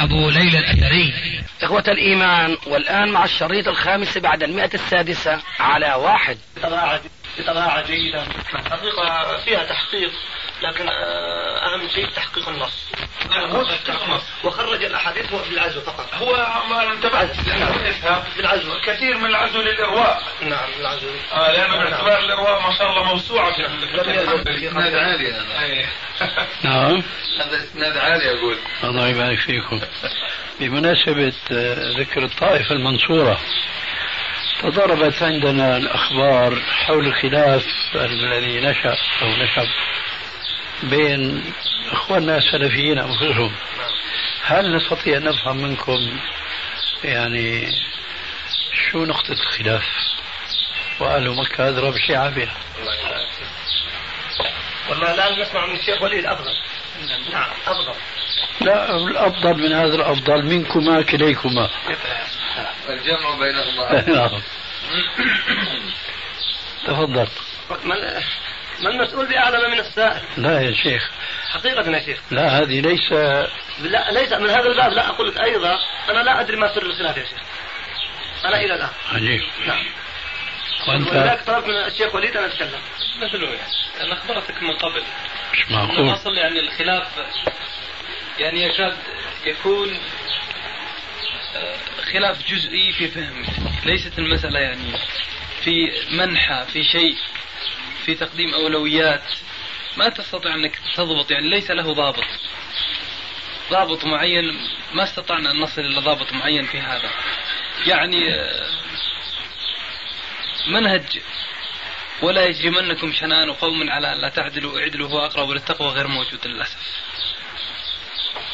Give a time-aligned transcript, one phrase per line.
[0.00, 1.14] أبو ليلى الأثري.
[1.62, 6.38] إخوة الإيمان والآن مع الشريط الخامس بعد المئة السادسة على واحد.
[7.38, 8.24] بطباعة جيدة.
[8.44, 10.12] حقيقة فيها تحقيق.
[10.62, 12.86] لكن آه، أهم شيء تحقيق النص.
[14.44, 16.14] وخرج الأحاديث هو بالعزو فقط.
[16.14, 17.36] هو ما انتبهت
[18.36, 20.22] بالعزو كثير من العزو للإرواء.
[20.42, 23.66] نعم بالعزو آه لأنه باعتبار الإرواء ما شاء الله موسوعة في
[24.68, 25.86] اسناد عالي هذا أي.
[26.64, 27.02] نعم.
[27.40, 28.56] هذا اسناد عالي أقول.
[28.84, 29.80] الله يبارك فيكم.
[30.60, 33.38] بمناسبة آه، ذكر الطائفة المنصورة
[34.62, 39.68] تضاربت عندنا الأخبار حول الخلاف الذي نشأ أو نشب
[40.82, 41.52] بين
[41.92, 43.52] إخواننا السلفيين أنفسهم.
[44.44, 46.18] هل نستطيع أن نفهم منكم
[47.04, 47.72] يعني
[48.90, 49.84] شو نقطة الخلاف؟
[51.00, 52.54] وأهل مكة أدرى بشيعة بها.
[54.90, 56.54] والله الآن نسمع من الشيخ وليد أفضل.
[57.32, 57.94] نعم أفضل.
[58.60, 61.70] لا الأفضل من هذا الأفضل منكما كليكما.
[62.88, 64.04] الجمع بينهما.
[64.16, 64.42] نعم.
[66.86, 67.28] تفضل.
[68.80, 71.10] ما المسؤول بأعلم من السائل؟ لا يا شيخ.
[71.50, 72.18] حقيقة يا شيخ.
[72.30, 73.12] لا هذه ليس
[73.78, 74.92] لا ليس من هذا الباب.
[74.92, 75.78] لا أقول لك أيضا
[76.10, 77.38] أنا لا أدري ما سر الخلاف يا شيخ.
[78.44, 78.90] أنا إلى الآن.
[79.12, 79.42] عجيب.
[79.66, 79.84] نعم.
[80.88, 82.80] وأنت؟ ولذلك طلبت من الشيخ وليد أن أتكلم.
[83.22, 83.72] مثله يعني.
[84.00, 85.02] أنا أخبرتك من قبل.
[85.52, 87.06] مش أن معقول الأصل يعني الخلاف
[88.38, 88.96] يعني يكاد
[89.46, 89.98] يكون
[91.56, 91.76] آه،
[92.12, 93.44] خلاف جزئي في فهم
[93.84, 94.92] ليست المسألة يعني
[95.64, 97.16] في منحى في شيء.
[98.00, 99.22] في تقديم أولويات.
[99.96, 102.24] ما تستطيع أنك تضبط يعني ليس له ضابط.
[103.70, 107.10] ضابط معين ما استطعنا أن نصل إلى ضابط معين في هذا.
[107.86, 108.70] يعني آه،
[110.68, 111.20] منهج.
[112.22, 117.00] ولا يجرمنكم شنآن قوم على أن لا تعدلوا اعدلوا هو أقرب للتقوى غير موجود للأسف.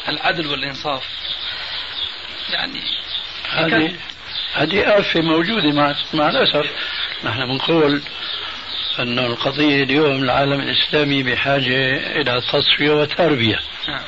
[0.07, 1.03] العدل والإنصاف.
[2.49, 2.81] يعني
[3.49, 3.95] هذه
[4.53, 6.71] هذه آفة موجودة مع مع الأسف.
[7.23, 8.01] نحن بنقول
[8.99, 13.59] أن القضية اليوم العالم الإسلامي بحاجة إلى تصفية وتربية.
[13.87, 14.01] نعم.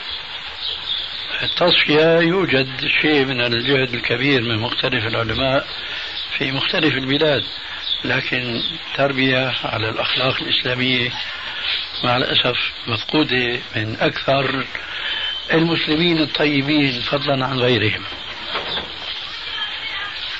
[1.43, 2.67] التصفية يوجد
[3.01, 5.67] شيء من الجهد الكبير من مختلف العلماء
[6.37, 7.43] في مختلف البلاد
[8.03, 8.61] لكن
[8.95, 11.09] تربية على الأخلاق الإسلامية
[12.03, 12.57] مع الأسف
[12.87, 14.65] مفقودة من أكثر
[15.53, 18.03] المسلمين الطيبين فضلا عن غيرهم.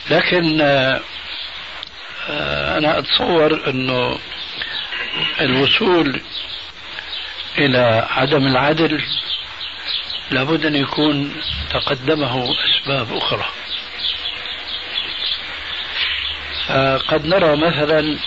[0.10, 1.02] لكن آه،
[2.78, 4.18] أنا أتصور أنه
[5.42, 6.22] الوصول
[7.58, 9.04] إلى عدم العدل
[10.32, 11.36] لابد أن يكون
[11.70, 13.46] تقدمه أسباب أخرى.
[16.68, 18.18] فقد نرى مثلا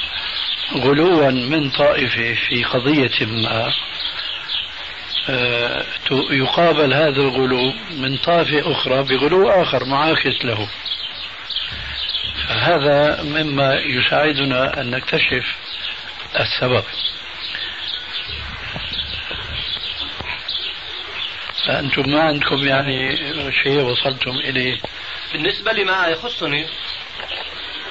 [0.74, 3.72] غلوا من طائفة في قضية ما.
[5.28, 5.84] آه،
[6.30, 10.68] يقابل هذا الغلو من طائفة أخرى بغلو آخر معاكس له.
[12.48, 15.56] فهذا مما يساعدنا أن نكتشف
[16.40, 16.84] السبب.
[21.66, 23.16] فأنتم ما عندكم يعني
[23.52, 24.80] شيء وصلتم إليه؟
[25.32, 26.66] بالنسبة لما يخصني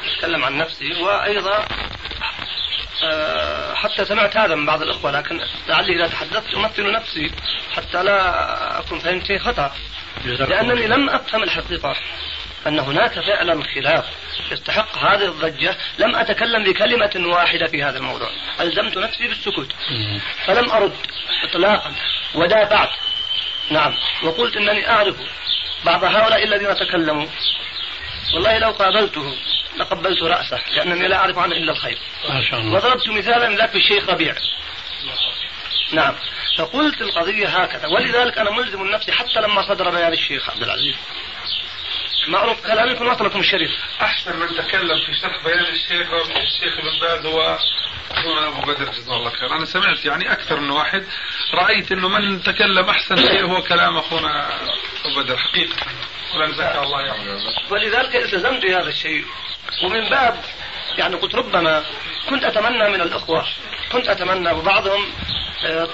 [0.05, 1.65] أتكلم عن نفسي وأيضا
[3.03, 7.31] آه، حتى سمعت هذا من بعض الأخوة لكن لعلي إذا تحدثت أمثل نفسي
[7.75, 9.71] حتى لا أكون فهمت شيء خطأ
[10.25, 10.87] لأنني.
[10.87, 11.95] لم أفهم الحقيقة
[12.67, 14.05] أن هناك فعلا خلاف.
[14.51, 18.29] يستحق هذه الضجة لم أتكلم بكلمة واحدة في هذا الموضوع.
[18.59, 19.71] ألزمت نفسي بالسكوت.
[20.45, 20.95] فلم أرد
[21.43, 21.93] إطلاقا.
[22.35, 22.89] ودافعت.
[23.69, 23.93] نعم.
[24.23, 25.15] وقلت أنني أعرف
[25.85, 27.27] بعض هؤلاء الذين تكلموا.
[28.33, 29.35] والله لو قابلته
[29.77, 31.97] لقبلت رأسه لأنني لا أعرف عنه إلا الخير.
[32.29, 32.77] ما شاء الله.
[32.77, 34.35] وضربت مثالا ذاك الشيخ ربيع.
[35.91, 36.15] نعم.
[36.57, 37.87] فقلت القضية هكذا.
[37.87, 40.95] ولذلك أنا ملزم نفسي حتى لما صدر بيان الشيخ عبد العزيز.
[42.27, 43.71] معروف كلامي يكون وصلكم الشريف.
[44.01, 47.59] أحسن من تكلم في شرح بيان الشيخ الشيخ ابن باز هو
[48.11, 49.55] أخونا أبو بدر جزاه الله خير.
[49.55, 51.05] أنا سمعت يعني أكثر من واحد.
[51.53, 54.49] رأيت أنه من تكلم أحسن شيء هو كلام أخونا
[55.05, 55.75] أبو بدر حقيقة.
[56.35, 57.39] ولا نزكى الله يعلم
[57.69, 59.25] ولذلك التزمت بهذا الشيء
[59.83, 60.43] ومن باب
[60.97, 61.83] يعني قلت ربما
[62.29, 63.47] كنت أتمنى من الأخوة
[63.91, 65.13] كنت أتمنى وبعضهم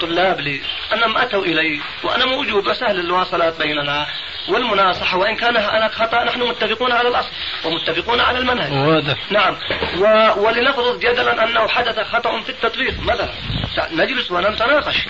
[0.01, 0.61] طلاب لي.
[0.93, 4.07] أنهم أتوا إلي وأنا موجود وسهل المواصلات بيننا
[4.49, 7.29] والمناصحة وإن كان هناك خطأ نحن متفقون على الأصل
[7.65, 8.71] ومتفقون على المنهج.
[8.71, 9.31] واضح.
[9.31, 9.57] نعم.
[9.99, 10.05] و...
[10.41, 13.29] ولنفرض جدلا أنه حدث خطأ في التطبيق مثلا
[13.91, 15.07] نجلس ونتناقش.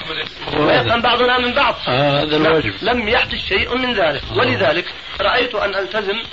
[0.57, 1.75] ويفهم بعضنا من بعض.
[1.87, 2.45] آه هذا نعم.
[2.45, 4.21] الواجب لم يحدث شيء من ذلك.
[4.31, 4.37] آه.
[4.37, 4.85] ولذلك
[5.21, 6.23] رأيت أن ألتزم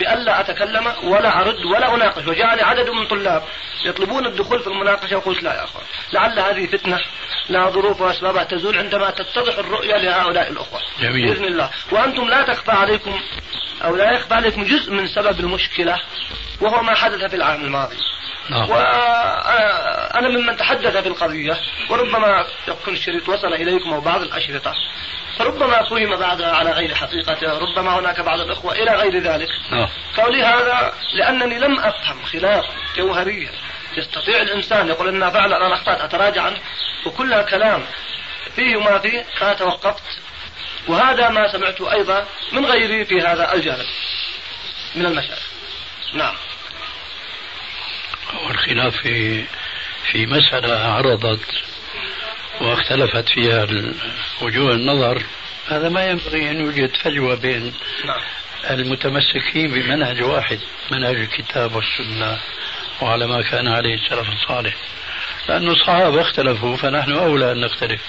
[0.00, 3.42] بألا أتكلم ولا أرد ولا أناقش وجاءني عدد من طلاب
[3.84, 7.00] يطلبون الدخول في المناقشة وقلت لا يا أخوان لعل هذه فتنة
[7.50, 10.80] لها ظروف وأسبابها تزول عندما تتضح الرؤية لهؤلاء الأخوة.
[11.00, 11.28] جميل.
[11.28, 11.70] بإذن الله.
[11.92, 13.20] وأنتم لا تخفى عليكم
[13.84, 16.00] أو لا يخفى عليكم جزء من سبب المشكلة
[16.60, 17.96] وهو ما حدث في العام الماضي.
[18.48, 21.60] نعم وأنا ممن تحدث في القضية
[21.90, 24.74] وربما يكون الشريط وصل إليكم أو بعض الأشرطة.
[25.38, 29.48] فربما فهم بعضها على غير حقيقته ربما هناك بعض الأخوة إلى غير ذلك.
[29.70, 32.64] نعم قولي هذا لأنني لم أفهم خلاف
[32.96, 33.50] جوهريا
[33.96, 36.58] يستطيع الإنسان يقول إن فعلا أنا أخطأت أتراجع عنه.
[37.06, 37.86] وكلها كلام
[38.56, 40.02] فيه ما فيه فأنا توقفت.
[40.88, 43.86] وهذا ما سمعته أيضا من غيري في هذا الجانب
[44.94, 45.48] من المشايخ.
[46.14, 46.34] نعم.
[48.46, 49.44] والخلاف في
[50.12, 51.40] في مسألة عرضت
[52.60, 53.66] واختلفت فيها
[54.42, 55.22] وجوه النظر
[55.68, 57.72] هذا ما ينبغي أن يوجد فجوة بين
[58.04, 58.20] نعم.
[58.70, 60.58] المتمسكين بمنهج واحد
[60.90, 62.38] منهج الكتاب والسنة
[63.02, 64.74] وعلى ما كان عليه السلف الصالح.
[65.48, 68.00] لأن الصحابة اختلفوا فنحن أولى أن نختلف.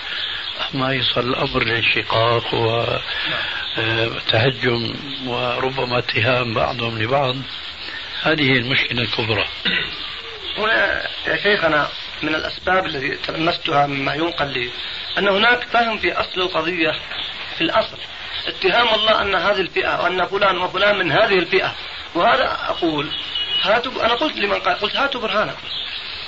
[0.73, 2.53] أما يصل الأمر للشقاق
[3.77, 4.93] وتهجم
[5.25, 7.35] وربما اتهام بعضهم لبعض
[8.21, 9.47] هذه المشكلة الكبرى.
[10.57, 11.89] هنا يا شيخنا
[12.21, 14.69] من الأسباب التي تلمستها مما ينقل لي
[15.17, 16.91] أن هناك فهم في أصل القضية
[17.57, 17.97] في الأصل.
[18.47, 21.75] اتهام الله أن هذه الفئة وأن فلان وفلان من هذه الفئة.
[22.15, 23.11] وهذا أقول
[23.61, 25.67] هاتوا أنا قلت لمن قال قلت هاتوا برهانكم.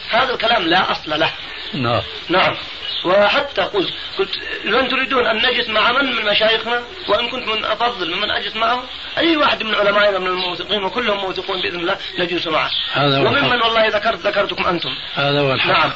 [0.09, 1.31] هذا الكلام لا أصل له.
[1.73, 2.01] نعم.
[2.29, 2.57] نعم.
[3.05, 4.29] وحتى قلت قلت
[4.65, 8.83] من تريدون أن نجلس مع من من مشايخنا؟ وإن كنت من أفضل ممن أجلس معه
[9.17, 12.69] أي واحد من علمائنا من الموثقين وكلهم موثقون بإذن الله نجلس معه.
[12.93, 13.65] هذا هو وممن الحق.
[13.65, 14.95] والله ذكرت ذكرتكم أنتم.
[15.15, 15.71] هذا هو الحق.
[15.71, 15.91] نعم.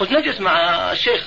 [0.00, 0.52] قلت نجلس مع
[0.92, 1.22] الشيخ.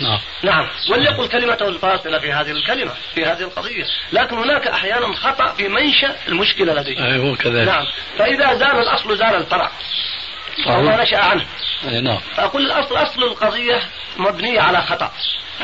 [0.00, 0.18] نعم.
[0.42, 0.68] نعم.
[0.90, 3.84] وليقل كلمته الفاصلة في هذه الكلمة في هذه القضية.
[4.12, 7.06] لكن هناك أحيانا خطأ في منشأ المشكلة لديه.
[7.06, 7.68] أي هو كذلك.
[7.68, 7.84] نعم.
[8.18, 9.70] فإذا زال الأصل زال الفرع.
[10.66, 11.46] وما نشأ عنه.
[11.88, 12.18] أي نعم.
[12.36, 13.82] فأقول الأصل أصل القضية
[14.16, 15.12] مبنية على خطأ.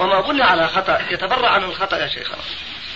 [0.00, 2.36] وما بني على خطأ يتبرع عن الخطأ يا شيخنا.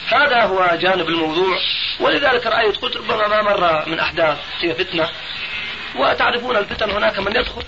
[0.08, 1.58] هذا هو جانب الموضوع.
[2.00, 5.08] ولذلك رأيت قلت ربما ما مر من أحداث هي فتنة.
[5.96, 7.62] وتعرفون الفتن هناك من يدخل.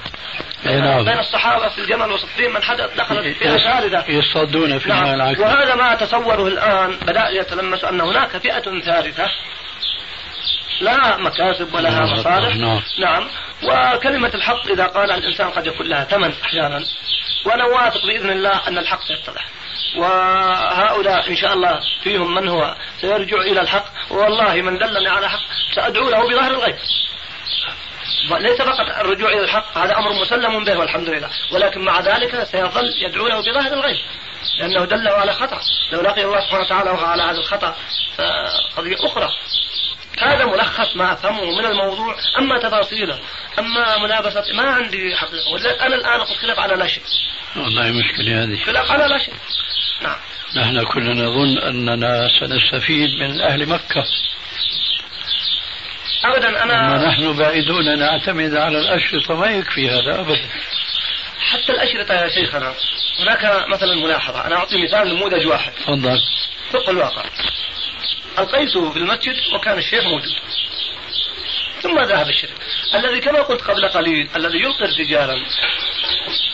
[0.66, 1.04] أي نعم.
[1.04, 5.14] بين الصحابة في الجمل وصفين من حدث دخلت فئة ثالثة يصطادون في نعم.
[5.14, 9.30] العكس وهذا ما أتصوره الآن بدأ يتلمس أن هناك فئة ثالثة.
[10.80, 12.56] لها مكاسب ولها نعم، مصالح.
[12.56, 12.80] نعم.
[12.98, 13.28] نعم.
[13.62, 16.84] وكلمة الحق إذا قالها الإنسان قد يكون لها ثمن أحيانا
[17.46, 19.44] وأنا واثق بإذن الله أن الحق سيتضح.
[19.96, 25.40] وهؤلاء إن شاء الله فيهم من هو سيرجع إلى الحق والله من دلني على حق
[25.75, 26.76] سأدعو له بظهر الغيب.
[28.40, 32.84] ليس فقط الرجوع إلى الحق هذا أمر مسلم به والحمد لله ولكن مع ذلك سيظل
[33.02, 33.96] يدعو له بظاهر الغيب
[34.58, 35.60] لأنه دله على خطأ.
[35.92, 37.76] لو لقي الله سبحانه وتعالى وهو على هذا الخطأ
[38.16, 39.28] فقضية أخرى.
[40.20, 43.19] هذا ملخص ما أفهمه من الموضوع أما تفاصيله
[43.59, 45.53] أما ملابسة ما عندي حقيقة.
[45.53, 47.03] ولا أنا الآن أقول خلاف على لا شيء
[47.56, 48.65] والله مشكلة هذه.
[48.65, 49.35] خلاف على لا شيء
[50.03, 50.17] نعم.
[50.56, 54.05] نحن كنا نظن أننا سنستفيد من أهل مكة.
[56.25, 60.49] أبدا أما أنا نحن بعيدون نعتمد على الأشرطة ما يكفي هذا أبدا.
[61.40, 62.75] حتى الأشرطة يا شيخنا
[63.21, 64.47] هناك مثلا ملاحظة.
[64.47, 65.73] أنا أعطي مثال نموذج واحد.
[65.73, 66.21] تفضل.
[66.73, 67.25] فوق الواقع.
[68.38, 70.37] ألقيته في المسجد وكان الشيخ موجود.
[71.83, 72.50] ثم ذهب الشيخ.
[72.95, 75.35] الذي كما قلت قبل قليل الذي يلقي ارتجالا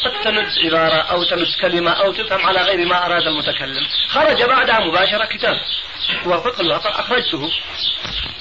[0.04, 3.86] قد تمد عبارة أو تمد كلمة أو تفهم على غير ما أراد المتكلم.
[4.08, 5.60] خرج بعدها مباشرة كتاب.
[6.26, 7.50] وفق الواقع أخرجته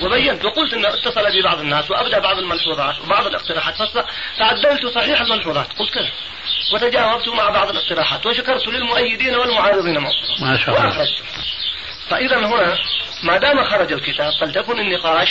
[0.02, 3.76] وبينت وقلت أنه اتصل بي بعض الناس وأبدى بعض الملحوظات وبعض الاقتراحات
[4.38, 6.12] فعدلت صحيح الملحوظات قلت كذا.
[6.74, 10.00] وتجاوبت مع بعض الاقتراحات وشكرت للمؤيدين والمعارضين.
[10.40, 10.88] ما شاء الله.
[10.88, 11.24] وأخرجته
[12.10, 12.78] فإذا هنا
[13.24, 15.30] ما دام خرج الكتاب فلتكن النقاش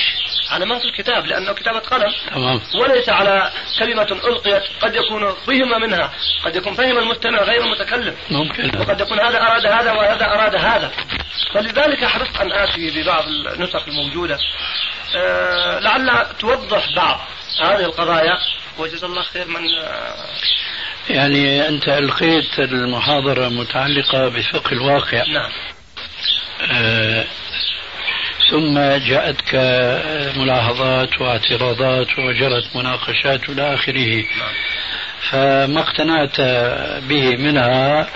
[0.50, 2.12] على ما في الكتاب لأنه كتابة قلم.
[2.34, 2.60] تمام.
[2.74, 6.12] وليس على كلمة ألقيت قد يكون فهم منها
[6.44, 8.80] قد يكون فهم المستمع غير المتكلم ممكن.
[8.80, 10.92] وقد يكون هذا أراد هذا وهذا أراد هذا.
[11.54, 14.38] فلذلك حرصت أن آتي ببعض النسخ الموجودة.
[15.80, 17.20] لعل توضح بعض
[17.60, 18.38] هذه القضايا.
[18.78, 20.26] وجزا الله خير من آه
[21.10, 25.24] يعني أنت ألقيت المحاضرة متعلقة بفقه الواقع.
[25.24, 25.50] نعم.
[26.72, 27.24] آه،
[28.52, 28.78] ثم
[29.08, 29.54] جاءتك
[30.36, 34.24] ملاحظات واعتراضات وجرت مناقشات إلى آخره.
[35.30, 36.40] فما اقتنعت
[37.08, 38.08] به منها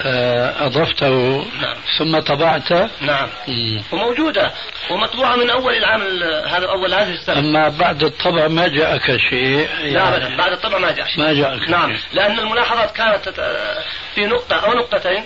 [0.00, 1.76] آه، أضفته نعم.
[1.98, 3.28] ثم طبعته نعم.
[3.48, 3.82] مم.
[3.92, 4.50] وموجودة
[4.90, 7.38] ومطبوعة من أول العام ال- هذا أول هذه السنة.
[7.38, 11.24] أما بعد الطبع ما جاءك شيء لا أبدا بعد الطبع ما جاء شيء.
[11.24, 11.96] ما جاءك نعم.
[12.12, 15.24] لأن الملاحظات كانت تت- في نقطة أو نقطتين.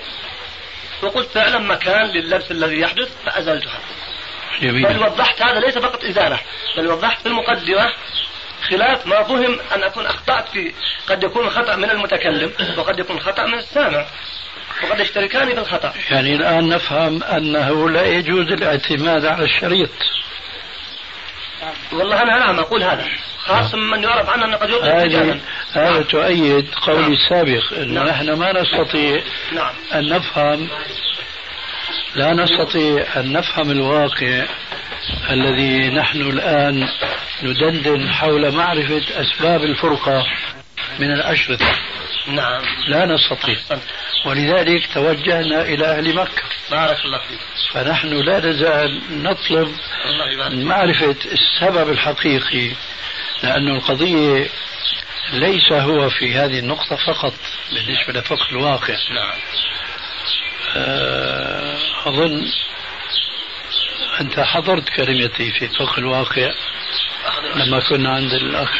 [1.02, 3.78] وقلت فعلا مكان للبس الذي يحدث فأزلتها.
[4.60, 6.40] بل جميل وضحت هذا ليس فقط إزالة
[6.76, 7.92] بل وضحت في المقدمة
[8.68, 10.72] خلاف ما فهم أن أكون أخطأت في
[11.08, 14.06] قد يكون خطأ من المتكلم وقد يكون خطأ من السامع
[14.84, 15.92] وقد يشتركان في الخطأ.
[16.10, 19.90] يعني الآن نفهم أنه لا يجوز الاعتماد على الشريط.
[21.92, 23.06] والله أنا نعم أقول هذا
[23.38, 25.40] خاصة من يعرف عنه أنه قد يلقي
[25.72, 27.12] هذا تؤيد قولي نعم.
[27.12, 28.08] السابق أنه نعم.
[28.08, 29.22] نحن ما نستطيع
[29.52, 29.74] نعم.
[29.94, 30.68] أن نفهم
[32.14, 34.46] لا نستطيع أن نفهم الواقع
[35.30, 36.88] الذي نحن الآن
[37.42, 40.26] ندندن حول معرفة أسباب الفرقة
[40.98, 41.72] من الأشرطة.
[42.26, 42.62] نعم.
[42.88, 43.54] لا نستطيع.
[43.54, 43.82] أحسنت.
[44.26, 46.42] ولذلك توجهنا إلى أهل مكة.
[46.70, 47.38] بارك الله فيك.
[47.72, 49.76] فنحن لا نزال نطلب.
[50.52, 52.70] معرفة السبب الحقيقي
[53.42, 54.48] لأن القضية
[55.32, 57.34] ليس هو في هذه النقطة فقط
[57.72, 58.94] بالنسبة لفقه الواقع.
[59.14, 59.38] نعم.
[60.76, 61.67] آه،
[62.08, 62.46] أظن
[64.20, 66.50] أنت حضرت كلمتي في فقه الواقع
[67.54, 68.70] لما كنا عند الأخ.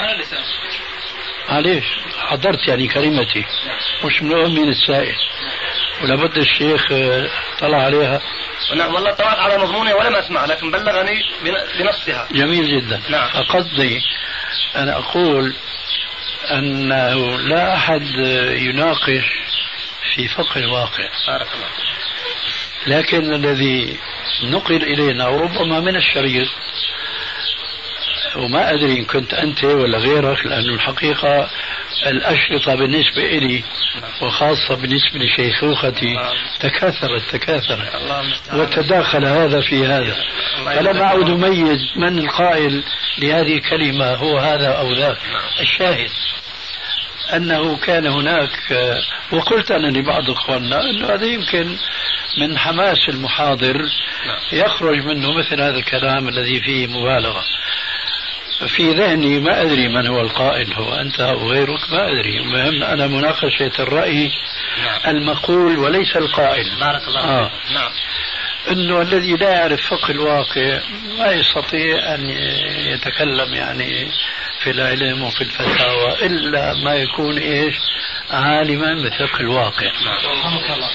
[0.00, 0.44] أنا اللي سأل
[1.50, 1.84] معليش
[2.18, 3.44] حضرت يعني كلمتي.
[4.04, 5.14] مش من من السائل.
[6.02, 8.20] ولابد الشيخ آه، طلع عليها.
[8.76, 12.28] نعم والله طلعت على مضمونها ولم أسمع لكن بلغني بن- بنصها.
[12.32, 13.00] جميل جدا.
[13.08, 13.28] نعم.
[13.28, 14.00] فقصدي
[14.76, 15.54] أنا أقول
[16.50, 18.02] أنه لا أحد
[18.60, 19.24] يناقش
[20.16, 21.08] في فقه الواقع.
[21.26, 21.68] بارك الله.
[22.86, 23.96] لكن الذي
[24.44, 26.48] نقل إلينا وربما من الشريط
[28.36, 31.50] وما أدري إن كنت أنت ولا غيرك لأن الحقيقة
[32.06, 33.64] الأشرطة بالنسبة إلي
[34.22, 36.16] وخاصة بالنسبة لشيخوختي
[36.60, 37.88] تكاثرت تكاثرت
[38.52, 40.16] وتداخل هذا في هذا.
[40.64, 42.82] فلم أعد أميز من القائل
[43.18, 45.18] لهذه الكلمة هو هذا أو ذاك
[45.60, 46.10] الشاهد.
[47.34, 48.50] أنه كان هناك
[49.32, 51.76] وقلت أنا لبعض إخواننا أنه هذا يمكن
[52.38, 53.82] من حماس المحاضر
[54.52, 57.44] يخرج منه مثل هذا الكلام الذي فيه مبالغة.
[58.66, 62.40] في ذهني ما أدري من هو القائل هو أنت أو غيرك؟ ما أدري.
[62.40, 64.30] المهم أنا مناقشة الرأي
[65.06, 66.80] المقول وليس القائل.
[66.80, 67.50] بارك الله آه.
[67.74, 67.90] نعم.
[68.70, 70.80] إنه الذي لا يعرف فقه الواقع
[71.18, 72.30] ما يستطيع أن
[72.86, 74.10] يتكلم يعني
[74.66, 77.74] في العلم وفي الفتاوى إلا ما يكون إيش؟
[78.30, 79.86] عالما بفقه الواقع.
[79.86, 80.90] رحمك الله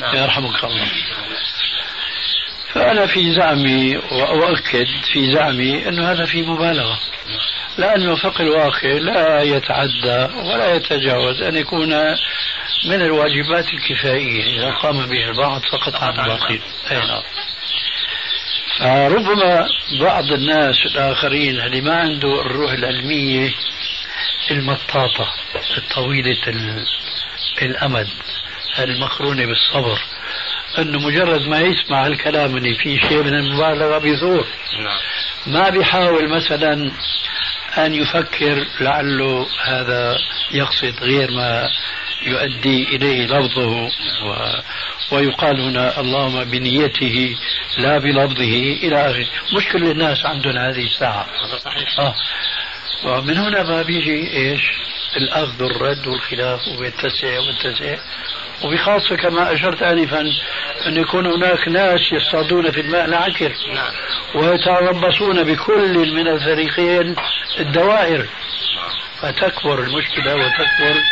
[0.00, 0.16] نعم.
[0.16, 0.86] يرحمك الله.
[2.72, 6.98] فأنا في زعمي وأؤكد في زعمي أنه هذا في مبالغة.
[7.78, 11.90] لأن فقه الواقع لا يتعدى ولا يتجاوز أن يكون
[12.84, 17.22] من الواجبات الكفائية إذا قام به البعض سقط عن الباقين أي نعم.
[18.78, 19.66] فربما
[20.00, 23.50] بعض الناس الآخرين اللي ما عنده الروح العلمية
[24.50, 25.28] المطاطة
[25.78, 26.86] الطويلة ال-
[27.62, 28.08] الأمد
[28.78, 29.98] المقرونة بالصبر
[30.78, 34.46] أنه مجرد ما يسمع الكلام اللي فيه شيء من المبالغة بيثور
[34.84, 34.98] نعم.
[35.46, 36.90] ما بيحاول مثلا
[37.78, 40.16] أن يفكر لعله هذا
[40.52, 41.68] يقصد غير ما
[42.26, 43.88] يؤدي إليه لفظه و...
[45.10, 47.36] ويقال هنا اللهم بنيته
[47.78, 49.26] لا بلفظه إلى آخره.
[49.56, 51.26] مش كل الناس عندهم هذه الساعة.
[51.44, 52.00] هذا صحيح.
[52.00, 52.14] آه.
[53.04, 54.60] ومن هنا ما بيجي إيش؟
[55.16, 57.96] الأخذ والرد والخلاف وبيتسع وبيتسع.
[58.64, 60.20] وبخاصة كما أشرت آنفا
[60.86, 63.52] أن يكون هناك ناس يصطادون في الماء العكر.
[63.74, 63.92] نعم.
[64.34, 67.16] ويتربصون بكل من الفريقين
[67.60, 68.26] الدوائر.
[69.20, 71.02] فتكبر المشكلة وتكبر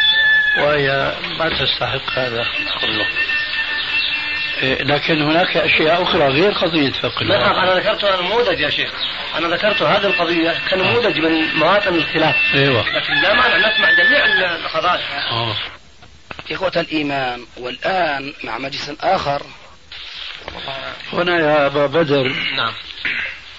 [0.59, 2.47] وهي ما تستحق هذا
[2.81, 3.07] كله.
[4.63, 7.25] لكن هناك أشياء أخرى غير قضية فقه.
[7.25, 7.63] نعم الواقع.
[7.63, 8.93] أنا ذكرت نموذج يا شيخ.
[9.39, 12.37] أنا ذكرت هذه القضية كنموذج من مواطن الخلاف.
[12.55, 12.89] أيوة.
[12.89, 15.31] لكن لا مانع نسمع جميع القضايا.
[15.31, 15.57] آه.
[16.51, 19.43] إخوة الإيمان والآن مع مجلس آخر.
[21.13, 22.29] هنا يا أبا بدر.
[22.57, 22.73] نعم.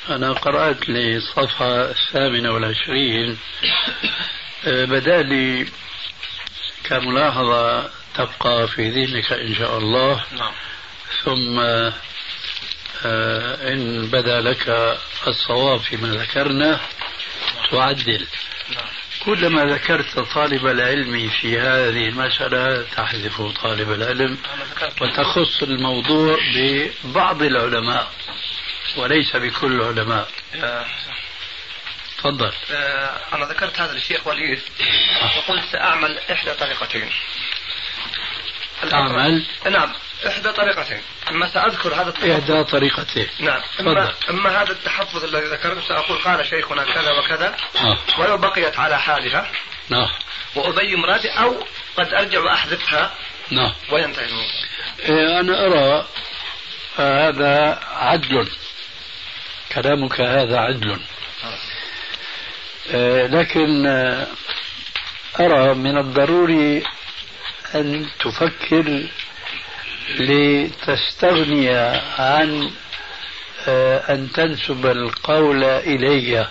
[0.09, 3.37] أنا قرأت للصفحة الثامنة والعشرين.
[4.67, 5.67] آه، بدأ لي
[6.83, 10.23] كملاحظة تبقى في ذهنك إن شاء الله.
[10.37, 10.51] نعم.
[11.23, 11.59] ثم
[13.05, 16.79] آه، إن بدا لك الصواب فيما ذكرنا
[17.71, 18.27] تعدل.
[19.25, 24.37] كلما ذكرت طالب العلم في هذه المسألة تحذف طالب العلم
[25.01, 28.11] وتخص الموضوع ببعض العلماء
[28.97, 30.29] وليس بكل العلماء.
[30.55, 30.85] آه،
[32.17, 32.51] تفضل.
[32.71, 34.61] آه، أنا ذكرت هذا للشيخ وليد.
[35.37, 37.09] وقلت ساعمل إحدى طريقتين.
[38.89, 39.93] تعمل نعم.
[40.27, 41.01] إحدى طريقتين.
[41.29, 42.29] أما سأذكر هذا التحفظ.
[42.29, 43.27] إحدى طريقتين.
[43.39, 43.61] نعم.
[43.79, 47.55] إما, إما هذا التحفظ الذي ذكرته سأقول قال شيخنا كذا وكذا.
[47.75, 47.97] آه.
[48.19, 49.51] ولو بقيت على حالها.
[49.89, 50.09] نعم.
[50.55, 51.63] وأبين مرادي أو
[51.97, 53.13] قد أرجع وأحذفها.
[53.51, 53.73] نعم.
[53.91, 54.47] وينتهي الموضوع.
[54.99, 56.07] إيه، أنا أرى
[56.97, 58.49] هذا عدل.
[59.71, 60.99] كلامك هذا عدل.
[62.91, 64.27] آه، لكن آه،
[65.39, 66.83] أرى من الضروري
[67.75, 69.07] أن تفكر
[70.19, 71.69] لتستغني
[72.19, 72.71] عن
[73.67, 76.47] آه، أن تنسب القول إلي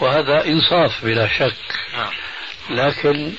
[0.00, 1.54] وهذا إنصاف بلا شك
[1.96, 2.12] نعم.
[2.70, 3.32] لكن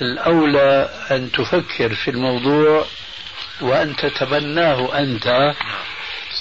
[0.00, 2.86] الأولى أن تفكر في الموضوع
[3.60, 5.54] وأن تتبناه أنت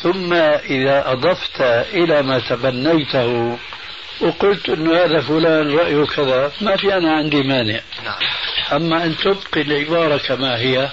[0.02, 1.62] ثم إذا أضفت
[1.94, 3.58] إلى ما تبنيته
[4.22, 8.20] وقلت أن هذا فلان رأيه كذا ما في أنا عندي مانع نعم.
[8.72, 10.90] أما أن تبقي العبارة كما هي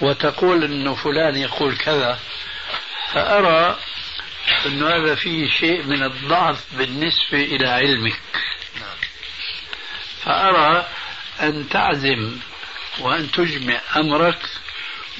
[0.00, 2.18] وتقول أنه فلان يقول كذا
[3.12, 3.78] فأرى
[4.66, 8.20] أن هذا فيه شيء من الضعف بالنسبة إلى علمك.
[10.22, 10.88] فأرى
[11.40, 12.36] أن تعزم
[12.98, 14.38] وأن تجمع أمرك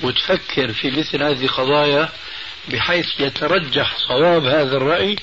[0.02, 2.08] وتفكر في مثل هذه القضايا
[2.68, 5.16] بحيث يترجح صواب هذا الرأي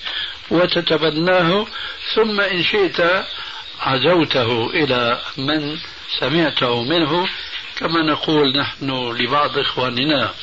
[0.49, 1.67] وتتبناه
[2.15, 3.25] ثم إن شئت
[3.79, 5.77] عزوته إلى من
[6.19, 7.27] سمعته منه
[7.77, 10.33] كما نقول نحن لبعض إخواننا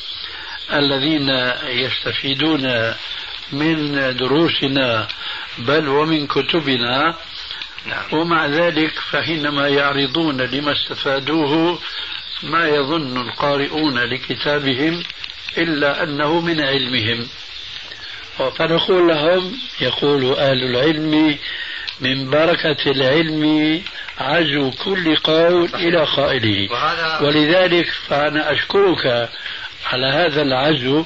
[0.73, 1.29] الذين
[1.65, 2.93] يستفيدون
[3.51, 5.07] من دروسنا
[5.57, 7.15] بل ومن كتبنا
[7.85, 8.03] نعم.
[8.11, 11.79] ومع ذلك فحينما يعرضون لما استفادوه
[12.43, 15.03] ما يظن القارئون لكتابهم
[15.57, 17.27] إلا أنه من علمهم
[18.37, 21.37] فنقول لهم يقول أهل العلم
[22.01, 23.81] من بركة العلم
[24.19, 26.69] عزو كل قول إلى قائله.
[27.21, 29.29] ولذلك فأنا أشكرك
[29.91, 31.05] على هذا العزو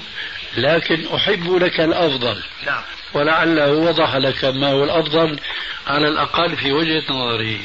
[0.58, 2.44] لكن أحب لك الأفضل.
[2.66, 2.82] نعم.
[3.14, 5.40] ولعله وضح لك ما هو الأفضل
[5.88, 7.58] على الأقل في وجهة نظره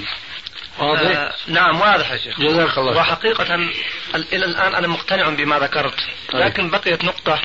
[0.79, 2.41] واضح؟ آه نعم واضح يا شيخ.
[2.41, 3.55] جزاك الله وحقيقة
[4.15, 5.95] إلى الآن أنا مقتنع بما ذكرت.
[6.33, 6.43] طيب.
[6.43, 7.41] لكن بقيت نقطة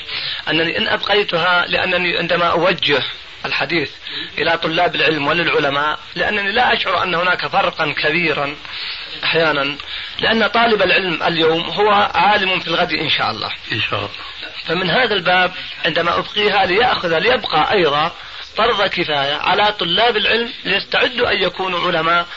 [0.50, 3.04] أنني إن أبقيتها لأنني عندما أوجه
[3.46, 3.90] الحديث
[4.38, 8.56] إلى طلاب العلم وللعلماء لأنني لا أشعر أن هناك فرقا كبيرا
[9.24, 9.76] أحيانا
[10.20, 13.52] لأن طالب العلم اليوم هو عالم في الغد إن شاء الله.
[13.72, 14.10] إن شاء الله.
[14.66, 15.52] فمن هذا الباب
[15.86, 18.12] عندما أبقيها ليأخذ ليبقى أيضا
[18.58, 22.28] فرض كفاية على طلاب العلم ليستعدوا أن يكونوا علماء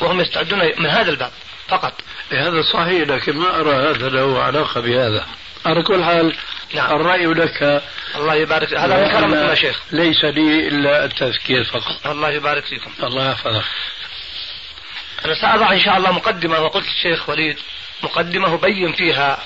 [0.00, 1.30] وهم يستعدون من هذا الباب
[1.68, 1.92] فقط.
[2.32, 5.26] هذا صحيح لكن ما أرى هذا له علاقة بهذا.
[5.66, 6.36] على كل حال
[6.74, 6.96] نعم.
[6.96, 7.82] الرأي لك
[8.16, 9.80] الله يبارك هذا من كرمكم يا شيخ.
[9.92, 12.06] ليس لي إلا التذكير فقط.
[12.06, 12.92] الله يبارك فيكم.
[13.02, 13.64] الله يحفظك.
[15.24, 17.58] أنا سأضع إن شاء الله مقدمة وقلت الشيخ وليد.
[18.02, 19.38] مقدمة أبين فيها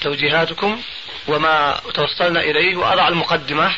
[0.00, 0.80] توجيهاتكم
[1.28, 3.76] وما توصلنا إليه وأضع المقدمة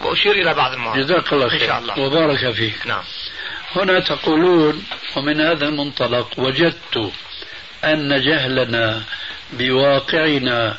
[0.00, 1.02] وأشير إلى بعض المواضيع.
[1.02, 1.62] جزاك الله خير.
[1.62, 1.98] إن شاء الله.
[1.98, 2.86] وبارك فيك.
[2.86, 3.02] نعم.
[3.76, 4.84] هنا تقولون
[5.16, 7.12] ومن هذا المنطلق وجدت
[7.84, 9.02] أن جهلنا
[9.52, 10.78] بواقعنا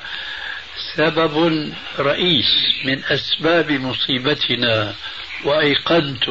[0.95, 2.45] سبب رئيس
[2.85, 4.95] من أسباب مصيبتنا
[5.43, 6.29] وأيقنت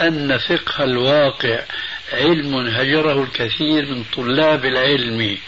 [0.00, 1.64] أن فقه الواقع
[2.12, 5.38] علم هجره الكثير من طلاب العلم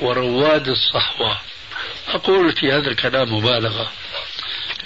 [0.00, 1.38] ورواد الصحوة.
[2.08, 3.92] أقول في هذا الكلام مبالغة.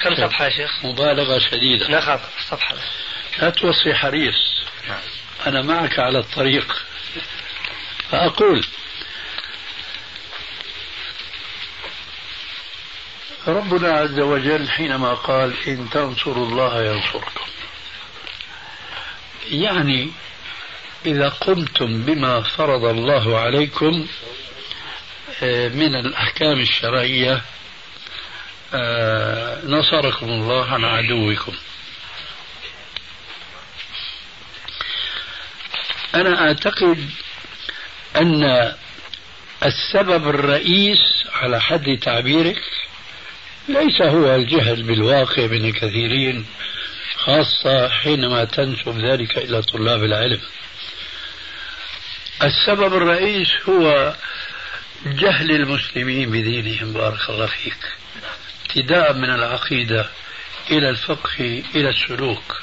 [0.03, 1.99] كم صفحة يا شيخ؟ مبالغة شديدة.
[1.99, 2.77] نخاف صفحة.
[3.43, 4.65] لا توصي حريص.
[5.47, 6.85] أنا معك على الطريق.
[8.11, 8.65] فأقول
[13.49, 17.45] ربنا عز وجل حينما قال إن تنصروا الله ينصركم.
[19.51, 20.11] يعني
[21.07, 24.07] إذا قمتم بما فرض الله عليكم
[25.43, 27.43] آه، من الأحكام الشرعية
[28.75, 31.53] آه، نصركم الله عن عدوكم.
[36.15, 37.11] أنا أعتقد
[38.17, 38.73] أن
[39.65, 40.99] السبب الرئيس
[41.33, 42.63] على حد تعبيرك
[43.69, 46.47] ليس هو الجهل بالواقع من الكثيرين
[47.17, 50.41] خاصة حينما تنسب ذلك إلى طلاب العلم.
[52.43, 54.15] السبب الرئيس هو
[55.07, 57.79] جهل المسلمين بدينهم بارك الله فيك.
[58.67, 60.09] ابتداء من العقيدة
[60.71, 62.63] إلى الفقه إلى السلوك.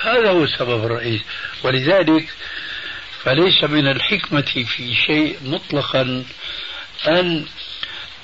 [0.00, 1.20] هذا هو السبب الرئيس.
[1.62, 2.28] ولذلك
[3.22, 6.24] فليس من الحكمة في شيء مطلقا
[7.08, 7.46] أن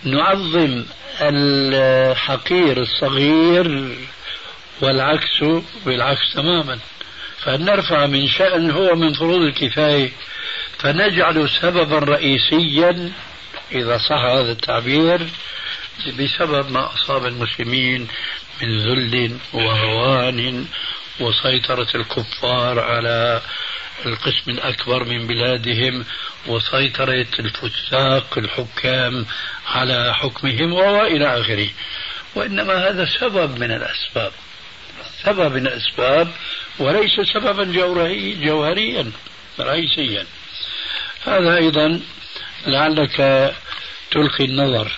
[0.04, 0.84] نعظم
[1.20, 3.96] الحقير الصغير
[4.80, 5.44] والعكس
[5.86, 6.78] بالعكس تماما.
[7.44, 10.12] فأن نرفع من شأن هو من فروض الكفاية
[10.78, 13.12] فنجعل سببا رئيسيا
[13.72, 15.28] إذا صح هذا التعبير
[16.18, 18.08] بسبب ما أصاب المسلمين
[18.62, 20.66] من ذل وهوان
[21.20, 23.40] وسيطرة الكفار على
[24.06, 26.04] القسم الأكبر من بلادهم
[26.46, 29.26] وسيطرة الفساق الحكام
[29.66, 31.68] على حكمهم وإلى آخره.
[32.34, 34.32] وإنما هذا سبب من الأسباب
[35.22, 36.28] سبب من الأسباب
[36.78, 39.12] وليس سببا جوهري جوهريا
[39.60, 40.26] رئيسيا.
[41.26, 42.00] هذا أيضا
[42.66, 43.16] لعلك
[44.10, 44.92] تلقي النظر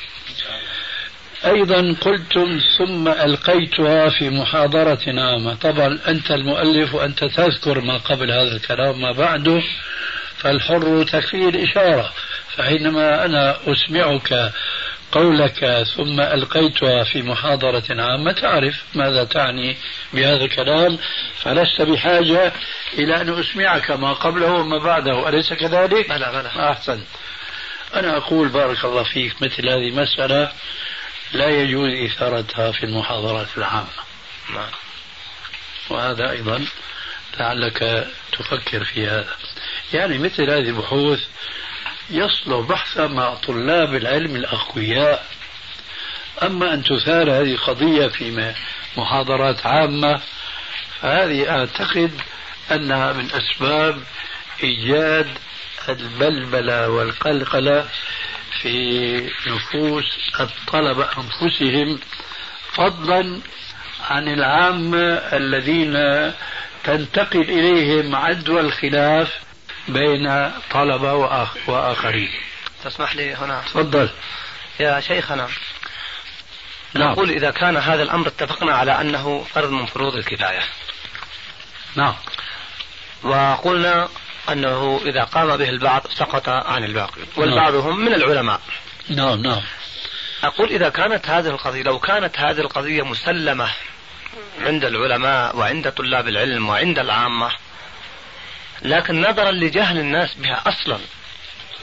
[1.47, 8.57] أيضا قلتم ثم ألقيتها في محاضرة عامة طبعا أنت المؤلف وأنت تذكر ما قبل هذا
[8.57, 9.63] الكلام ما بعده.
[10.37, 12.13] فالحر تكفيه الإشارة.
[12.57, 14.53] فحينما أنا أسمعك
[15.13, 19.77] قولك ثم ألقيتها في محاضرة عامة تعرف ماذا تعني
[20.13, 20.99] بهذا الكلام؟
[21.43, 22.53] فلست بحاجة
[22.99, 25.29] إلى أن أسمعك ما قبله وما بعده.
[25.29, 26.71] أليس كذلك؟ بلى بلى.
[26.71, 27.01] أحسن.
[27.95, 30.51] أنا أقول بارك الله فيك مثل هذه مسألة
[31.33, 33.89] لا يجوز إثارتها في المحاضرات العامة.
[34.55, 34.71] نعم.
[35.91, 36.65] وهذا أيضا
[37.39, 39.35] لعلك تفكر في هذا.
[39.93, 41.21] يعني مثل هذه البحوث
[42.11, 45.27] يصلح بحثا مع طلاب العلم الأقوياء.
[46.43, 48.55] أما أن تثار هذه القضية في
[48.97, 50.21] محاضرات عامة
[51.01, 52.21] فهذه أعتقد
[52.73, 54.03] أنها من أسباب
[54.63, 55.39] إيجاد
[55.89, 57.89] البلبلة والقلقلة
[58.63, 60.05] في نفوس
[60.41, 61.99] الطلبة أنفسهم
[62.73, 63.41] فضلا
[64.11, 64.99] عن العامة
[65.33, 65.97] الذين
[66.85, 69.39] تنتقل إليهم عدوى الخلاف
[69.89, 71.15] بين طلبة
[71.67, 72.31] وآخرين.
[72.85, 74.11] تسمح لي هنا؟ تفضل.
[74.81, 75.49] يا شيخنا
[76.95, 77.13] نعم.
[77.13, 80.63] نقول إذا كان هذا الأمر اتفقنا على أنه فرض من فروض الكفاية.
[81.97, 82.15] نعم.
[83.23, 84.09] وقلنا
[84.53, 88.61] أنه إذا قام به البعض سقط عن الباقي والبعض هم من العلماء.
[89.09, 89.63] نعم نعم.
[90.45, 93.69] أقول إذا كانت هذه القضية لو كانت هذه القضية مسلمة
[94.61, 97.51] عند العلماء وعند طلاب العلم وعند العامة
[98.83, 100.99] لكن نظرا لجهل الناس بها أصلا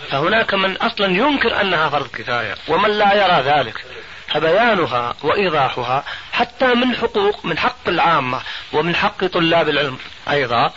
[0.09, 3.85] فهناك من أصلا ينكر أنها فرض كفاية ومن لا يرى ذلك
[4.27, 8.41] فبيانها وإيضاحها حتى من حقوق من حق العامة
[8.73, 9.97] ومن حق طلاب العلم
[10.29, 10.73] أيضا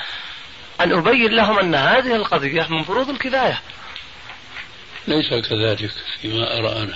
[0.80, 3.60] أن أبين لهم أن هذه القضية من فروض الكفاية.
[5.08, 6.94] ليس كذلك فيما أرى أنا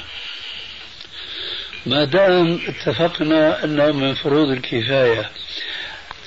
[1.86, 5.30] ما دام اتفقنا أنه من فروض الكفاية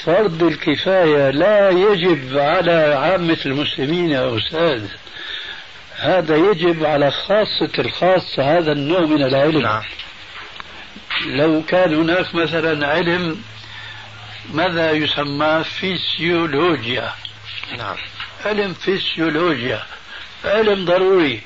[0.06, 4.86] فرض الكفاية لا يجب على عامة المسلمين يا أستاذ.
[5.96, 9.62] هذا يجب على خاصة الخاصة هذا النوع من العلم.
[9.62, 9.84] نعم.
[11.26, 13.42] لو كان هناك مثلا علم
[14.54, 17.14] ماذا يسمى؟ فيسيولوجيا.
[17.78, 17.96] نعم.
[18.46, 19.84] علم فيسيولوجيا
[20.46, 21.42] علم ضروري.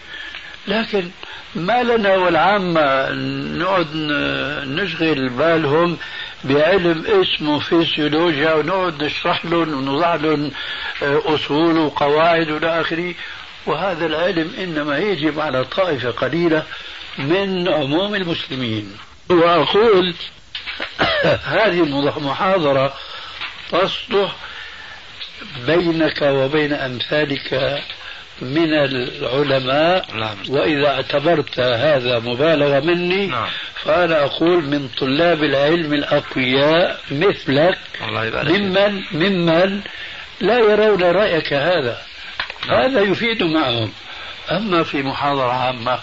[0.68, 1.10] لكن
[1.56, 3.10] ما لنا والعامة
[3.58, 3.88] نقعد
[4.68, 5.98] نشغل بالهم
[6.44, 10.52] بعلم اسمه فيسيولوجيا ونقعد نشرح لهم ونضع لهم
[11.02, 13.14] أصول وقواعد وإلى آخره.
[13.66, 16.64] وهذا العلم إنما يجب على طائفة قليلة
[17.18, 18.98] من عموم المسلمين.
[19.30, 20.14] وأقول
[21.58, 22.94] هذه المحاضرة
[23.72, 24.36] تصلح
[25.68, 27.82] بينك وبين أمثالك
[28.42, 30.38] من العلماء نعم.
[30.50, 33.48] وإذا اعتبرت هذا مبالغة مني نعم.
[33.84, 38.62] فأنا أقول من طلاب العلم الأقوياء مثلك الله يبارك فيك.
[38.62, 39.82] ممن ممن
[40.42, 42.02] لا يرون رأيك هذا.
[42.70, 43.92] هذا يفيد معهم.
[44.52, 46.00] أما في محاضرة عامة